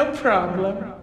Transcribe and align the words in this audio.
No 0.00 0.06
problem. 0.12 0.94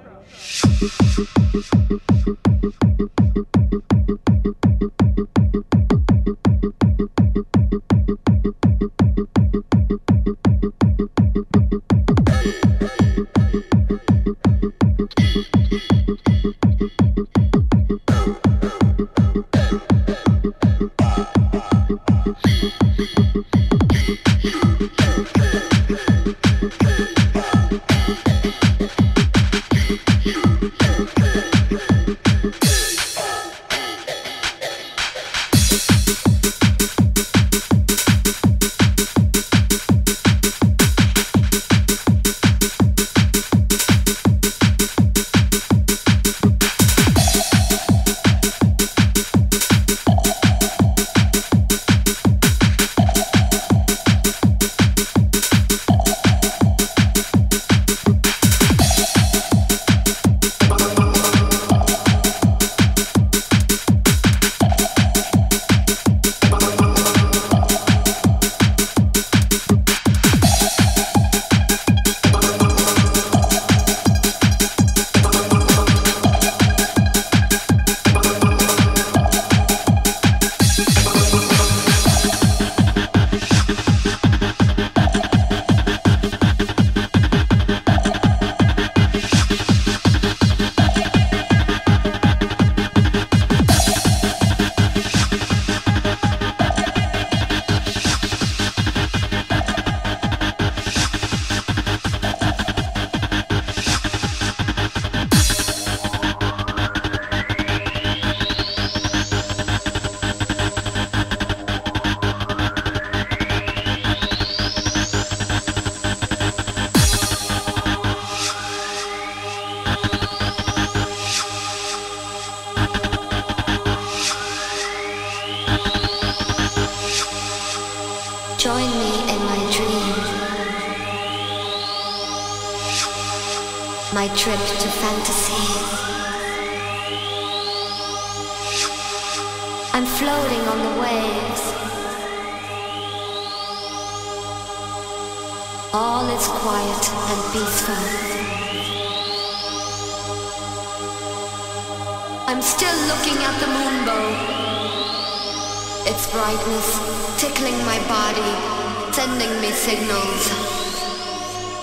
skills. 160.17 160.45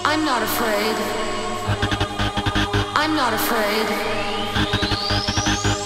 I'm 0.04 0.24
not 0.24 0.42
afraid. 0.42 0.96
I'm 2.96 3.14
not 3.14 3.32
afraid. 3.32 3.86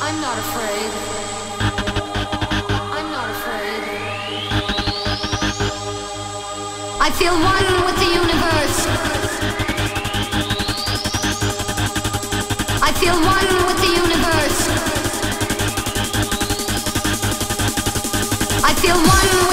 I'm 0.06 0.20
not 0.20 0.38
afraid. 0.44 0.91
I'm 2.97 3.08
not 3.16 3.28
afraid. 3.37 3.82
I 7.00 7.10
feel 7.19 7.37
one 7.54 7.69
with 7.87 7.99
the 8.02 8.11
universe. 8.22 8.78
I 12.82 12.90
feel 13.00 13.19
one 13.37 13.50
with 13.67 13.78
the 13.84 13.93
universe. 14.05 14.61
I 18.64 18.72
feel 18.75 18.96
one 18.96 19.47